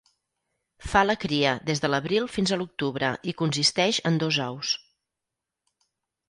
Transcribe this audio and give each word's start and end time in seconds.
Fa 0.93 1.01
la 1.09 1.15
cria 1.23 1.51
des 1.67 1.81
de 1.83 1.91
l'abril 1.95 2.25
fins 2.37 2.53
a 2.55 2.59
l'octubre 2.61 3.11
i 3.33 3.35
consisteix 3.43 4.01
en 4.11 4.19
dos 4.25 4.41
ous. 4.49 4.73